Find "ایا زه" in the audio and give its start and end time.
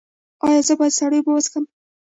0.45-0.73